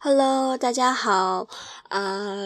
[0.00, 1.48] Hello，大家好，
[1.88, 2.36] 啊，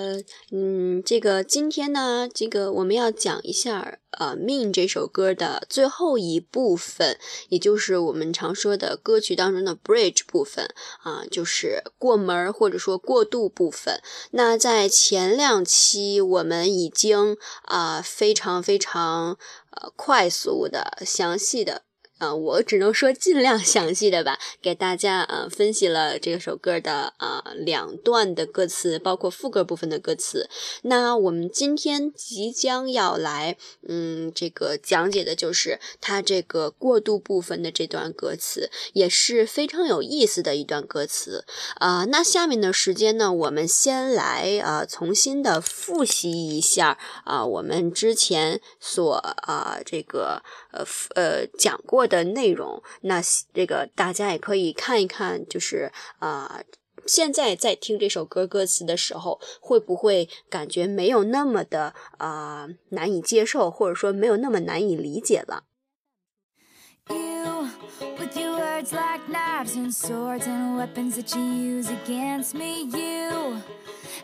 [0.50, 7.18] 嗯，这个今天呢，这个我们要讲一下呃《Mean》这首歌的最后一部分，
[7.50, 10.66] 也就是我们常说的歌曲当中的 Bridge 部分
[11.02, 14.00] 啊，就是过门或者说过渡部分。
[14.30, 19.36] 那在前两期我们已经啊非常非常
[19.72, 21.82] 呃快速的详细的。
[22.22, 30.48] 啊，我只能说尽量详细的吧，给大家呃分析了这首歌的啊两段的歌词，包括副歌部分的歌词。
[30.82, 33.56] 那我们今天即将要来
[33.88, 41.44] 嗯这个讲解的就是它这个过渡部分的这段歌词，也是非常有意思的一段歌词
[41.80, 42.04] 啊。
[42.04, 52.32] 那下面的时间呢，我们先来啊重新的复习一下啊我们之前所啊这个呃呃讲过的。
[52.32, 53.20] 内容，那
[53.52, 56.62] 这个大家也可以看一看，就是啊，
[57.04, 65.64] 现在在听这首歌歌词的时候，会不会感觉没有那么的啊难以接受，或者说没有那么难以理解了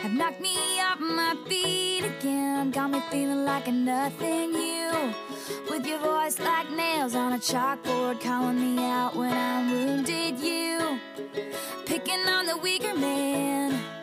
[0.00, 2.72] ？have knocked me off my feet again.
[2.72, 4.52] Got me feeling like a nothing.
[4.52, 5.14] You,
[5.70, 10.40] with your voice like nails on a chalkboard, calling me out when I'm wounded.
[10.40, 10.98] You,
[11.86, 13.97] picking on the weaker man.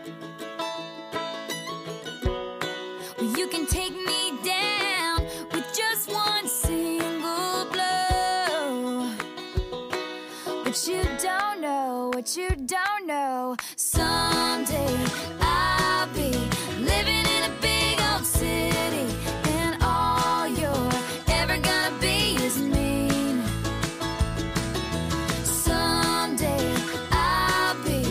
[12.38, 13.56] you don't know.
[13.78, 14.96] Someday
[15.40, 16.32] I'll be
[16.82, 19.08] living in a big old city,
[19.46, 20.92] and all you're
[21.28, 23.42] ever gonna be is mean.
[25.44, 26.74] Someday
[27.12, 28.04] I'll be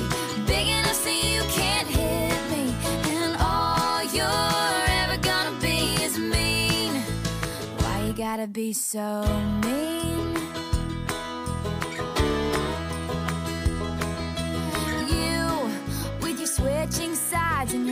[0.47, 2.75] big enough so you can't hit me,
[3.17, 6.95] and all you're ever gonna be is mean.
[7.79, 9.25] Why you gotta be so
[9.63, 9.84] mean?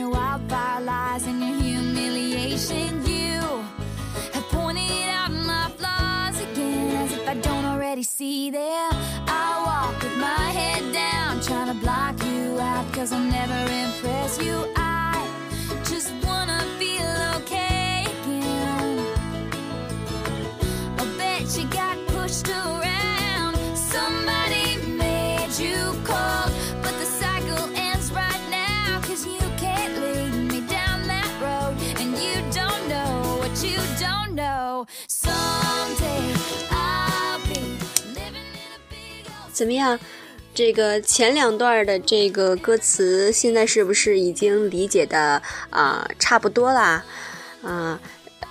[0.03, 3.39] Your wildfire lies and your humiliation, you
[4.33, 8.91] have pointed out my flaws again as if I don't already see them.
[9.27, 14.41] I walk with my head down, trying to block you out, cause I'll never impress
[14.43, 14.55] you.
[14.75, 15.25] I
[15.85, 17.73] just wanna feel okay.
[21.63, 21.82] pushed
[39.53, 39.97] 怎么样？
[40.55, 45.41] 这个前两段的这个歌词，现在是不是已经理解的
[45.71, 47.03] 啊、差不多啦？
[47.63, 47.99] 啊、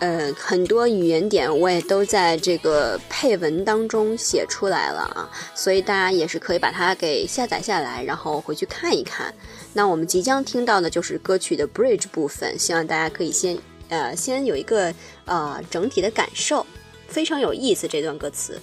[0.00, 9.32] 呃，很多语言点我也都在这个配文当中写出来了啊，所以大家也是可以把它给下载下来，然后回去看一看。
[9.72, 13.56] 那我们即将听到的就是歌曲的 bridge 部分，希望大家可以先
[13.90, 14.92] 呃先有一个
[15.24, 16.66] 呃整体的感受，
[17.06, 18.60] 非常有意思这段歌词。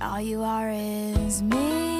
[0.00, 1.99] All you are is mean.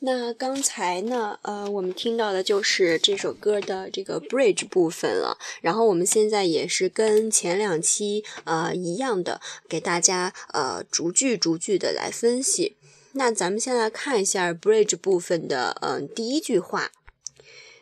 [0.00, 5.36] 那刚才呢，呃，我们听到的就是这首歌的这个 bridge 部分了。
[5.60, 12.76] 然后我们现在也是跟前两期呃一样的，给大家呃逐句逐句的来分析。
[13.12, 16.92] 那咱们先来看一下 bridge 部分的嗯、呃、第一句话。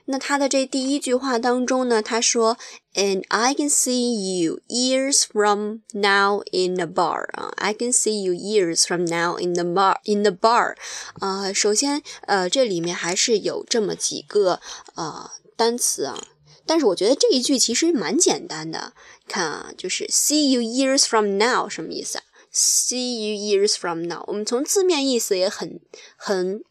[0.08, 2.56] 那他的这第一句话当中呢，他说
[2.94, 8.86] ，And I can see you years from now in the bar 啊，I can see you years
[8.86, 10.76] from now in the bar in the bar
[11.20, 14.60] 啊，首先呃这里面还是有这么几个
[14.94, 16.16] 呃单词啊，
[16.64, 18.92] 但是我觉得这一句其实蛮简单的，
[19.26, 24.22] 看啊，就是 see you years from now 什么意思啊？See you years from now。
[24.28, 25.80] 我们从字面意思也很
[26.16, 26.62] 很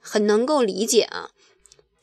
[0.00, 1.30] 很能够理解啊。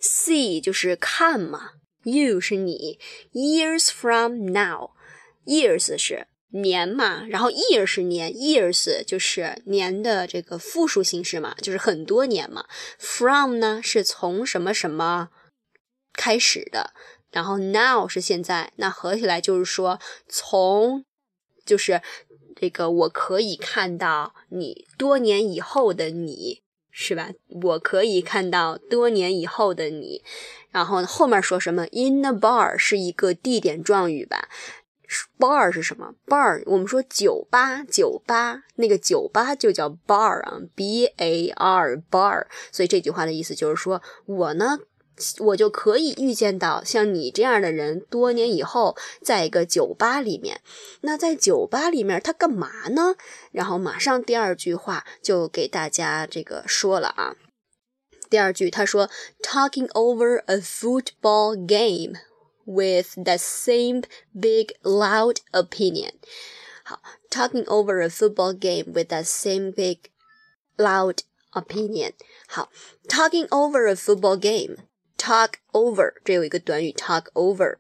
[0.03, 1.71] See 就是看嘛
[2.03, 2.99] ，you 是你
[3.31, 12.65] ，years from now，years 是年嘛，然后 year 是年，years 就是年的这个复数形式嘛，就是很多年嘛。
[12.99, 15.29] From 呢是从什么什么
[16.11, 16.93] 开始的，
[17.31, 21.05] 然后 now 是现在，那合起来就是说从
[21.65, 22.01] 就是
[22.57, 26.61] 这个我可以看到你多年以后的你
[26.95, 27.29] 是吧？
[27.47, 30.23] 我可以看到多年以后的你，
[30.69, 34.47] 然后后面说什么？In the bar 是一个地点状语吧
[35.39, 42.45] ？bar 是什么？bar 我们说酒吧，酒吧那个酒吧就叫 bar 啊，b a r bar。
[42.71, 44.77] 所以这句话的意思就是说，我呢，
[45.39, 50.61] 我就可以预见到像你这样的人，多年以后在一个酒吧里面。
[51.01, 53.15] 那在酒吧里面他干嘛呢？
[53.51, 57.35] 然后马上第二句话就给大家这个说了啊。
[58.29, 59.09] 第二句他说
[59.41, 62.19] ，talking over a football game。
[62.65, 66.13] with the same big loud opinion.
[66.85, 70.09] 好，talking over a football game with that same big
[70.77, 71.19] loud
[71.51, 72.13] opinion.
[72.47, 72.69] 好
[73.07, 74.77] ，talking over a football game.
[75.17, 77.77] Talk over 这有一个短语 talk over。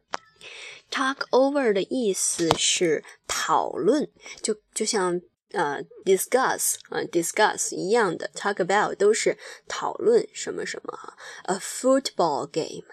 [0.89, 4.09] talk over 的意思是讨论，
[4.41, 5.19] 就就像
[5.51, 9.37] 呃 discuss 啊、discuss 一样的，talk about 都是
[9.67, 11.15] 讨论什么什么。
[11.43, 12.85] A football game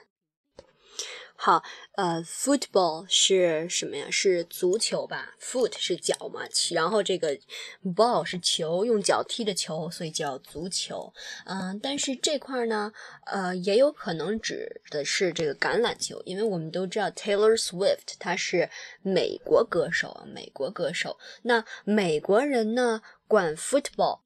[1.42, 4.10] 好，呃，football 是什么呀？
[4.10, 7.34] 是足球吧？foot 是脚嘛，然后这个
[7.82, 11.14] ball 是球，用脚踢的球，所以叫足球。
[11.46, 12.92] 嗯，但是这块呢，
[13.25, 18.69] 呃，也有可能指的是这个橄榄球，因为我们都知道 Taylor Swift 他是
[19.00, 21.19] 美国歌手啊，美国歌手。
[21.44, 24.20] 那美国人呢，管 football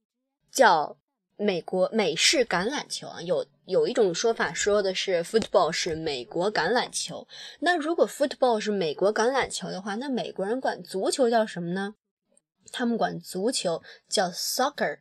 [0.51, 0.99] 叫。
[1.37, 7.27] 美国美式橄榄球啊，有有一种说法说的是 football 是美国橄榄球。
[7.59, 11.97] 那如果 football 是美国橄榄球的话，那美国人管足球叫什么呢？
[12.71, 14.99] 他们管足球叫 soccer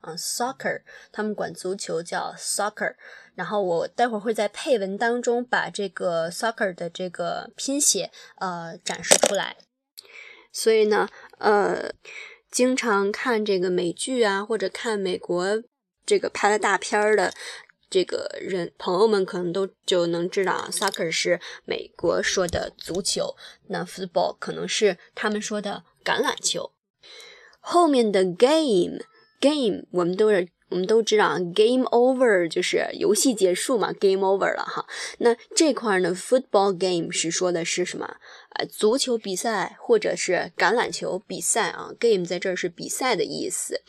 [0.00, 0.82] 啊，soccer。
[1.12, 2.96] 他们管足球叫 soccer。
[3.36, 9.56] 然后我待会儿会在配文当中把这个 soccer 的这个拼写呃展示出来。
[10.52, 11.92] 所以呢，呃，
[12.50, 15.62] 经常看这个美剧啊，或者看美国。
[16.06, 17.34] 这个拍了大片儿的
[17.90, 23.36] 这个人朋友们可能都就能知道啊，soccer 是美国说的足球，
[23.66, 26.72] 那 football 可能是他们说的橄榄球。
[27.60, 34.86] 后面的 game，game 我们都是我们都知道，game over 就是游戏结束嘛，game over 了哈。
[35.18, 38.16] 那这块呢，football game 是说的是什么？
[38.54, 43.82] 呃，足球比赛或者是橄榄球比赛啊，game 在这儿是比赛的意思。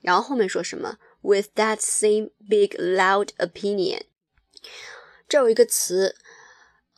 [0.00, 4.02] 然后后面说什么？with that same big loud opinion。
[5.28, 6.14] 这有一个词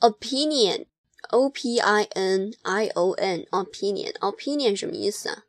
[0.01, 5.45] ，opinion，o p i n i o n，opinion，opinion 什么意思啊？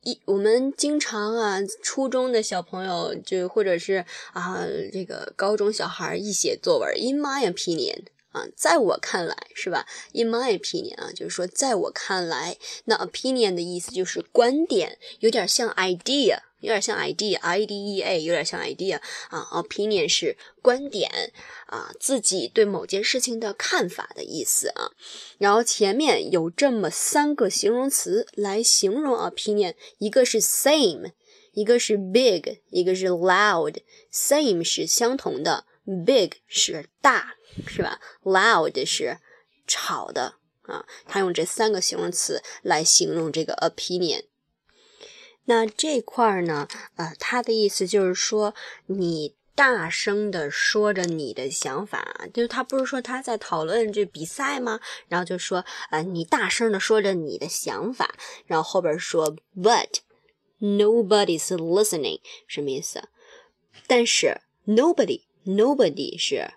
[0.00, 8.06] 一我们经常啊，初中的小朋友就或者是啊这个高中小孩一写作文，in my opinion。
[8.32, 12.56] 啊，在我看来是吧？In my opinion 啊，就是说在我看来，
[12.86, 16.38] 那 opinion 的意思就是观点，有点像 idea。
[16.62, 19.46] 有点像 idea，i d e a，有点像 idea 啊。
[19.52, 21.32] opinion 是观点
[21.66, 24.92] 啊，自己对某件事情的看法的意思啊。
[25.38, 31.12] 然后前面有这么三个形容词来形容 opinion，一个是 same，
[31.52, 33.76] 一个是 big，一个是 loud。
[34.12, 35.66] same 是相同的
[36.06, 37.34] ，big 是大，
[37.66, 39.18] 是吧？loud 是
[39.66, 40.86] 吵的啊。
[41.06, 44.24] 他用这三个形容词来形容这个 opinion。
[45.46, 46.68] 那这块儿呢？
[46.96, 48.54] 呃，他的意思就是说，
[48.86, 54.80] 你大声的说着你的想法，就是他不是说他在讨论这比赛吗？
[55.08, 58.14] 然后就说，呃，你大声的说着你的想法，
[58.46, 59.88] 然后后边说，but
[60.60, 63.08] nobody's listening，什么意思？
[63.86, 66.52] 但是 nobody nobody 是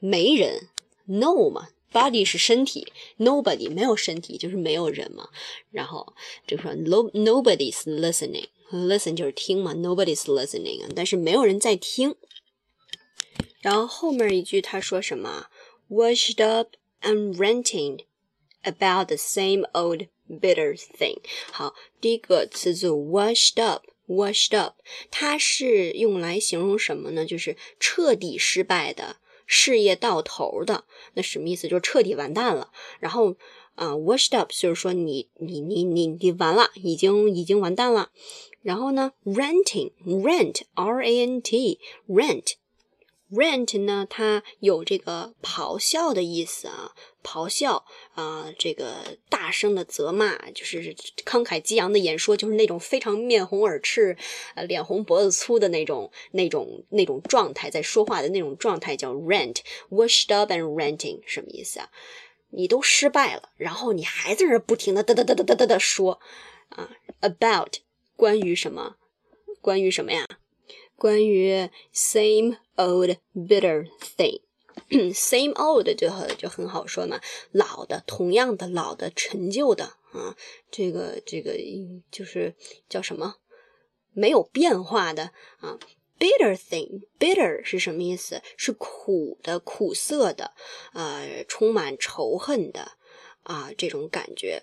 [0.00, 0.68] 没人
[1.04, 1.68] ，no 嘛。
[1.93, 5.29] Body 是身体，nobody 没有身体就是没有人嘛。
[5.71, 6.13] 然后
[6.45, 12.15] 就说 no nobody's listening，listen 就是听嘛，nobody's listening，但是没有人在听。
[13.61, 15.47] 然后后面一句他说什么？
[15.89, 18.05] Washed up and ranting
[18.61, 21.17] about the same old bitter thing。
[21.51, 24.75] 好，第一个词组 washed up，washed up，
[25.09, 27.25] 它是用来形容什么呢？
[27.25, 29.17] 就是彻底失败的。
[29.46, 30.84] 事业到头的
[31.14, 31.68] 那什么意思？
[31.68, 32.70] 就是彻底完蛋了。
[33.00, 33.36] 然后
[33.74, 38.10] 啊，washed up 就是说你你你你你完了，已经已经完蛋了。
[38.62, 42.54] 然后呢，renting rent r a n t rent
[43.30, 54.16] rent 呢，它有这个咆哮的意思啊，咆哮啊、这个大声的责骂，就是慷慨激昂的演说，就是那种非常面红耳赤、
[54.54, 59.56] 呃脸红脖子粗的那种、那种、那种状态，在说话的那种状态叫 rent。
[59.90, 61.88] washed up and ranting 什么意思啊？
[62.50, 66.20] 你都失败了，然后你还在那儿不停的哒哒哒哒哒哒哒说
[66.68, 66.90] 啊
[67.20, 67.78] ，about
[68.14, 68.96] 关于什么？
[69.60, 70.24] 关于什么呀？
[70.96, 74.40] 关于 same old bitter thing。
[75.14, 77.20] same old 就很就很好说嘛，
[77.52, 80.36] 老的，同样的，老的，陈旧的啊，
[80.70, 81.56] 这个这个
[82.10, 82.54] 就是
[82.88, 83.36] 叫什么？
[84.12, 85.78] 没有变化的啊。
[86.16, 88.40] bitter thing，bitter 是什么意思？
[88.56, 90.52] 是苦的、苦涩的，
[90.92, 92.92] 呃，充满仇恨的
[93.42, 94.62] 啊，这种感觉。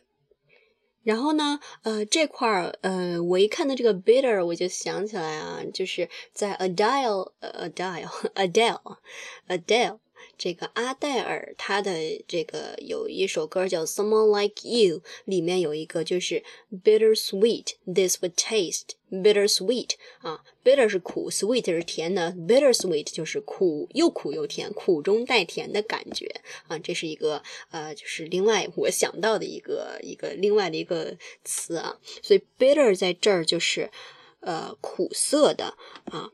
[1.04, 10.00] 然后呢，呃，这块儿，呃，我一看到这个 bitter，我就想起来啊，就是在 Adele，呃，Adele，Adele，Adele。
[10.38, 16.44] 这个阿黛尔她的这个有一首歌叫《Someone Like You》，里面有一个就是
[16.84, 33.92] bitter sweet this would taste bitter sweet 啊，bitter 是苦，sweet 是甜的，bitter sweet 就是苦又苦又甜，苦中带甜的感觉啊，这是一个呃，就是另外我想到的一个一个另外的一个词啊，所以 bitter 在这儿就是
[34.40, 35.76] 呃苦涩的
[36.06, 36.32] 啊，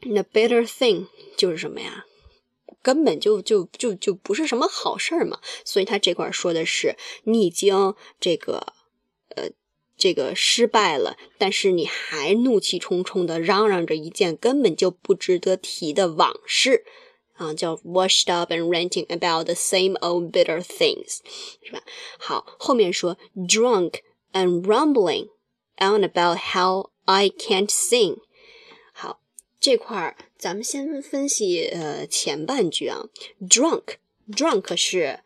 [0.00, 2.06] 那 bitter thing 就是什么呀？
[2.86, 8.74] 根本就就就就不是什么好事儿嘛，所以他这块说的是你已经这个
[9.34, 9.50] 呃
[9.96, 16.84] 这个失败了，但是你还怒气冲冲的嚷嚷着一件根本就不值得提的往事
[17.34, 21.18] 啊，叫 washed up and ranting about the same old bitter things，
[21.60, 21.82] 是吧？
[22.20, 23.94] 好，后面说 drunk
[24.32, 25.30] and rumbling
[25.78, 28.18] on about how I can't sing。
[29.66, 33.08] 这块儿咱们先分析呃前半句啊
[33.40, 35.18] ，drunk，drunk 是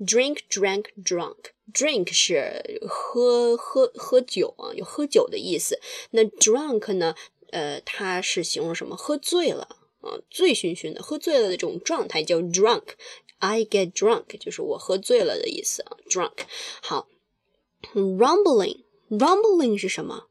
[0.00, 5.78] drink drank drunk，drink 是喝喝喝酒啊，有喝酒的意思。
[6.12, 7.14] 那 drunk 呢，
[7.50, 8.96] 呃，它是形容什么？
[8.96, 9.68] 喝醉了
[10.00, 12.94] 啊，醉醺醺的，喝醉了的这种状态叫 drunk。
[13.40, 16.46] I get drunk 就是我喝醉了的意思啊，drunk。
[16.80, 17.08] 好
[17.92, 20.28] ，rumbling，rumbling 是什么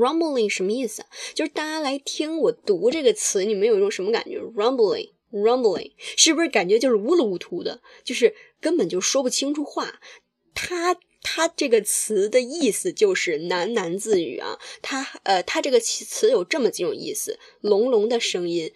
[0.00, 1.04] ？rumbling 什么意思？
[1.34, 10.00] 就是大家来听我读这个词，你们有一种什么感觉？rumbling，rumbling 是不是感觉就是乌噜乌涂的，就是根本就说不清楚话？
[10.54, 14.58] 它它这个词的意思就是喃喃自语啊。
[14.82, 18.72] 它呃，它这个词有这么几种意思：隆隆的声音，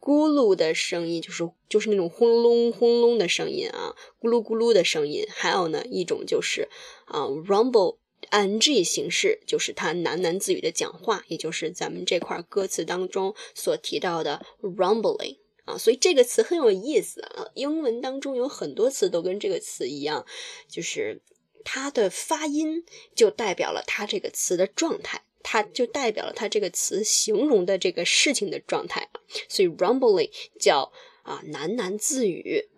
[0.00, 5.26] 咕噜的声音，就是就是那种轰隆轰隆的声音啊，咕噜咕噜的声音。
[5.28, 6.68] 还有呢，一种就是
[7.04, 7.97] 啊，rumble。
[8.30, 17.48] Ing 形式就是他喃喃自语的讲话，也就是咱们这块歌词当中所提到的 rumbling 啊，所以这个词很有意思啊。
[17.54, 20.24] 英文当中有很多词都跟这个词一样，
[20.68, 21.20] 就是
[21.64, 29.08] 它的发音就代表了它这个词的状态，它就代表了它这个词形容的这个事情的状态
[29.48, 30.92] 所以 rumbling 叫
[31.22, 32.68] 啊喃喃自语。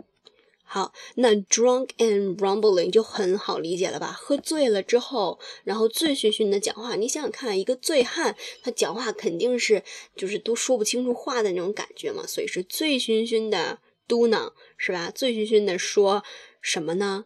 [0.72, 4.12] 好，那 drunk and rumbling 就很好理解了吧？
[4.12, 6.94] 喝醉了之后，然后醉醺醺的讲话。
[6.94, 9.82] 你想想看，一个醉汉，他讲话肯定是
[10.14, 15.10] 就是都说不清楚话的那种感觉嘛，所以是醉醺醺的嘟囔，是吧？
[15.12, 16.22] 醉醺醺的说
[16.60, 17.24] 什么呢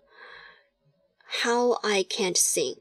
[1.43, 2.79] ？How I can't sing,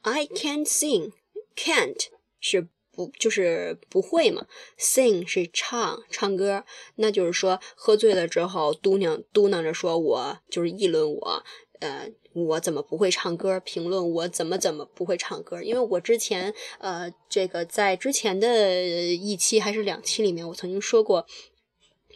[0.00, 1.12] I can't sing,
[1.54, 2.08] can't
[2.40, 2.66] 是。
[2.94, 4.46] 不就是不会嘛
[4.78, 6.64] ？Sing 是唱唱歌，
[6.96, 11.42] 那就是说喝醉了之后嘟囔嘟囔着说，我就是议论我，
[11.80, 13.58] 呃，我怎么不会唱歌？
[13.60, 15.62] 评论我怎么怎么不会唱歌？
[15.62, 21.24] 因为我之前呃，这个在之前的一期还是两期里面，我曾经说过，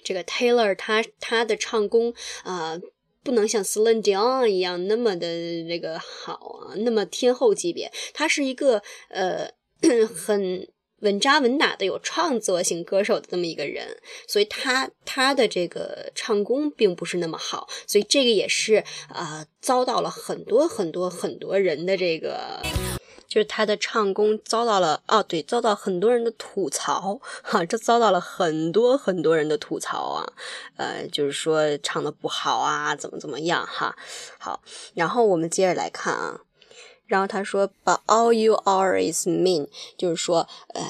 [0.05, 2.13] 这个 Taylor 他他的唱功
[2.45, 2.79] 啊，
[3.25, 5.27] 不能像 s l e n d i o n 一样那么的
[5.63, 6.35] 那个好
[6.69, 9.51] 啊，那么天后级别，他是一个呃。
[10.15, 10.69] 很
[11.01, 22.63] 稳扎稳打的有创作型歌手的这么一个人，所以他他的这个唱功并不是那么好，所以这个也是啊遭到了很多很多很多人的这个，
[23.29, 30.33] 就是他的唱功遭到了哦对，遭到很多人的吐槽哈，这遭到了很多很多人的吐槽啊，
[30.79, 33.95] 呃，就是说唱的不好啊，怎么怎么样哈，
[34.39, 34.63] 好，
[34.95, 36.41] 然后我们接着来看啊。
[37.07, 40.83] 然后他说，But all you are is mean，就是说，呃，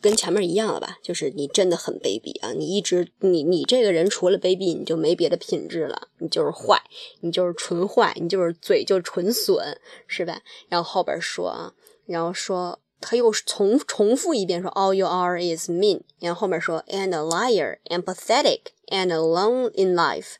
[0.00, 0.98] 跟前面一样了吧？
[1.02, 2.52] 就是你真的很卑鄙啊！
[2.52, 6.80] 你一直你你这个人除了卑鄙，你就没别的品质了，你就是坏，
[7.20, 10.40] 你就是纯坏，你就是嘴就纯损，是吧？
[10.68, 11.72] 然后后边说啊，
[12.06, 20.34] 然后说他又重重复一遍说 All you are is mean，然后后面说 and a liar and pathetic and alone in life。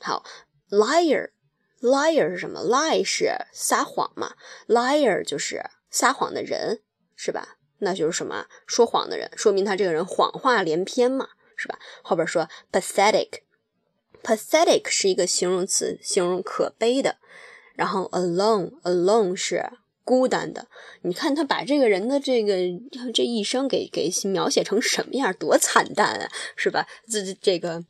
[0.00, 0.24] 好
[0.70, 1.30] ，liar
[1.82, 4.34] liar 是什么？lie 是撒谎嘛
[4.68, 6.80] ，liar 就是撒谎的人，
[7.16, 7.58] 是吧？
[7.78, 8.46] 那就是什么？
[8.66, 11.78] 说谎的人，说明他这个人谎话连篇嘛，是吧？
[12.02, 17.16] 后边说 pathetic，pathetic 是一个形容词，形容可悲的。
[17.74, 19.68] 然后 alone，alone 是
[20.04, 20.68] 孤单的。
[21.00, 22.54] 你看他把这个人的这个
[23.12, 26.86] 这一生给给描写成什么样，多惨淡啊，是吧？
[27.10, 27.84] 这这个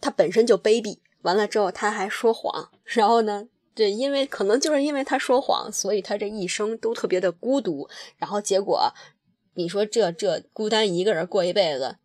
[0.00, 3.48] 他本身就卑鄙，完了之后他还说谎，然后呢？
[3.74, 8.94] 对，因为可能就是因为他说谎，所以他这一生都特别的孤独，然后结果。
[9.56, 11.96] 你说这这孤单一个人过一辈子，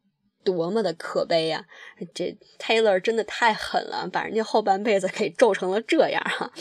[0.43, 1.65] 多么的可悲呀！
[2.13, 6.51] 这 Taylor 真的太狠了，把人家后半辈子给咒成了这样哈。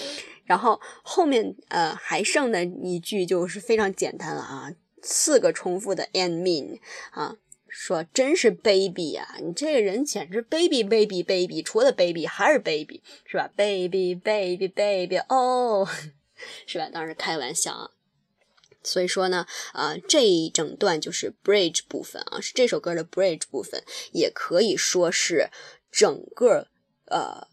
[0.44, 4.72] 然后后面呃还剩的一句就是非常简单了啊，
[5.02, 7.36] 四个重复的 and mean 啊，
[7.68, 9.36] 说真是 baby 呀！
[9.42, 15.86] 你这个人简直 baby baby baby，，除了 baby 还是 baby，，是吧？baby baby baby 哦，
[16.66, 16.88] 是吧？
[16.92, 17.90] 当然开玩笑啊。
[18.82, 23.82] 所以说呢，呃，这一整段就是 bridge 部分啊，是这首歌的 bridge 部分，
[24.12, 25.50] 也可以说是
[25.90, 26.68] 整个
[27.06, 27.48] 呃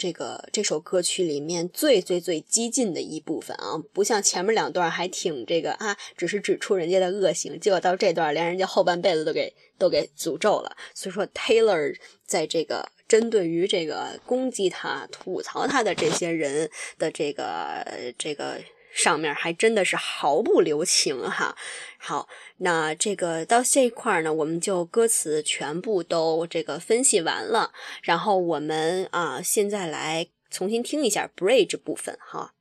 [0.00, 10.74] 这个这首歌曲里面最最最激进的一部分啊，不像前面两段还挺这个啊，只是指出人家的恶行，结果到这段连人家后半辈子都给都给诅咒了。
[10.94, 17.84] 所以说 Taylor 在这个针对于这个攻击他、吐槽他的这些人的这个
[18.16, 18.58] 这个。
[18.92, 21.56] 上面还真的是毫不留情哈。
[21.98, 22.28] 好，
[22.58, 27.72] 那这个到这一块呢，我们就歌词全部都这个分析完了。
[28.02, 32.54] 然后我们啊，现在来重新听一下 bridge 部分哈。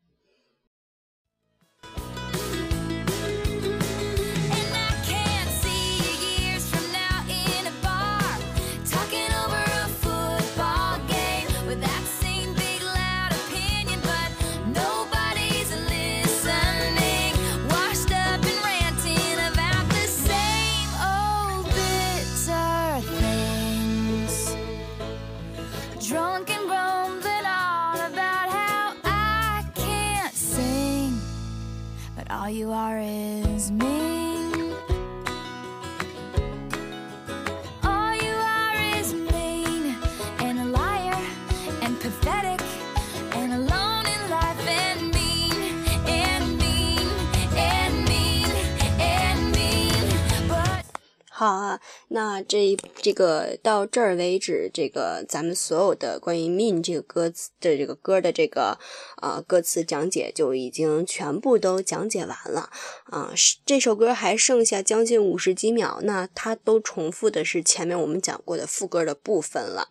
[51.40, 58.78] 好啊，那这这个到这儿为止，这个咱们所有的关于 mean 这个歌词的这个歌的这个
[59.16, 62.70] 啊歌词讲解就已经全部都讲解完了
[63.06, 63.32] 啊。
[63.66, 69.88] 这首歌还剩下将近五十几秒，那它都重复的是前面我们讲过的副歌的部分了。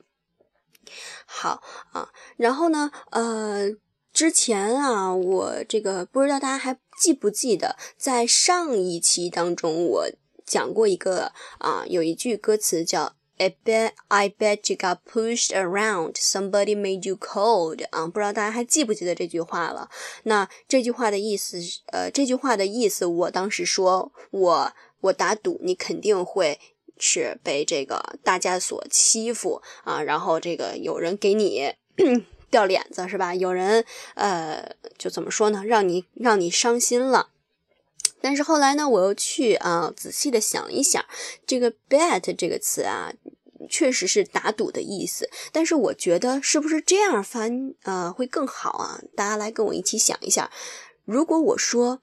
[1.24, 3.70] 好啊，然后呢，呃，
[4.12, 10.10] 之前啊，我这个不知道大家还记不记得，在上一期当中我。
[10.48, 19.88] 讲过一个啊，有一句歌词叫 "I bet I bet you got pushed around, somebody made you cold" 啊，不知道大家还记不记得这句话了？
[20.24, 21.58] 那这句话的意思，
[21.92, 26.58] 呃，这句话的意思，我当时说我我打赌你肯定会
[26.98, 31.74] 是被这个大家所欺负啊，然后这个有人给你
[32.50, 33.34] 掉脸子是吧？
[33.34, 33.84] 有人
[34.14, 35.62] 呃，就怎么说呢？
[35.64, 37.28] 让你让你伤心了。
[38.20, 41.04] 但是后来呢，我又去啊仔细的想一想，
[41.46, 43.12] 这个 bet 这个词啊，
[43.70, 45.28] 确实是打赌的意思。
[45.52, 49.00] 但是我觉得是不是这样翻呃会更好啊？
[49.14, 50.50] 大家来跟我一起想一下，
[51.04, 52.00] 如果我说，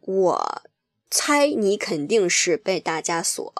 [0.00, 0.62] 我
[1.10, 3.52] 猜你肯定是被大家所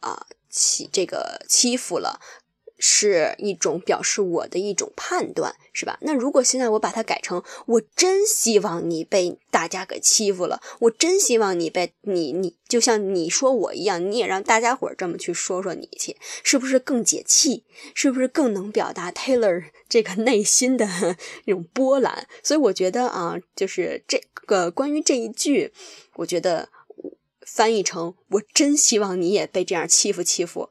[0.00, 2.20] 啊欺这个欺负了。
[2.82, 5.98] 是一种表示我的一种判断，是吧？
[6.00, 17.64] 那如果现在我把它改成，我真希望你被大家给欺负了，我真希望你被你你就像你说我一样，你也让大家伙这么去说说你去，是不是更解气？
[17.94, 20.86] 是不是更能表达 Taylor 这个内心的
[21.44, 22.26] 那种波澜？
[22.42, 25.72] 所以我觉得啊，就是这个关于这一句，
[26.14, 26.70] 我觉得
[27.46, 30.70] 翻译成我真希望你也被这样欺负欺负。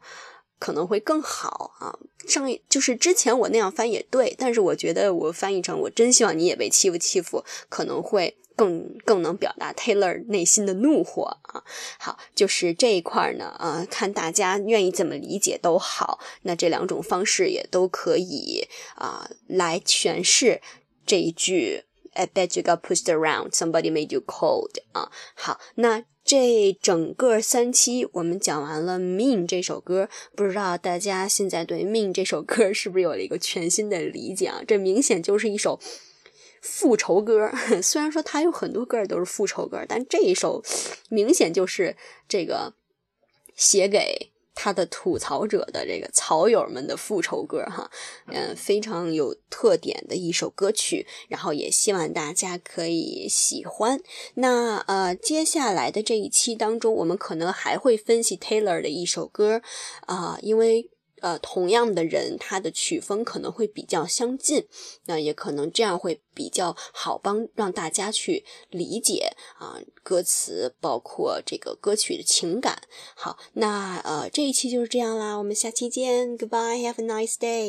[0.60, 1.98] 可能会更好啊！
[2.28, 11.64] 上一就是之前我那样翻也对，但是我觉得我翻译成“我真希望你也被欺负欺负”，可能会更更能表达 Taylor 内心的怒火啊。
[11.98, 16.20] 好，就是这一块呢，啊，看大家愿意怎么理解都好。
[16.44, 20.62] 那这两种方式也都可以啊，来诠释
[21.06, 25.10] 这一句 "I bet you got pushed around, somebody made you cold" 啊。
[25.36, 34.62] 好，那这整个三期我们讲完了《命》这首歌，不知道大家现在对《命》这首歌是不是有了一个全新的理解啊？
[34.68, 35.80] 这明显就是一首。
[36.62, 37.50] 复仇歌，
[37.82, 40.62] 虽然说他有很多歌都是复仇歌，但这一首
[41.10, 41.96] 明显就是
[42.28, 42.76] 这个
[43.56, 44.30] 写给
[44.62, 47.90] 他的吐槽者的这个草友们的复仇歌哈，
[48.28, 54.02] 嗯，非常有特点的一首歌曲，然后也希望大家可以喜欢。
[54.34, 59.62] 那呃，接下来的这一期当中，我们可能还会分析 Taylor 的一首歌
[60.08, 60.90] 啊，因为。
[61.22, 64.66] 呃，同样的人，他的曲风可能会比较相近，
[65.06, 72.82] 那也可能这样会比较好帮让大家去理解啊歌词，包括这个歌曲的情感。
[73.16, 77.68] 好，那呃这一期就是这样啦，我们下期见，Goodbye，Have a nice day。